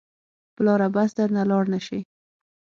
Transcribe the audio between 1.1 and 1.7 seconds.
درنه لاړ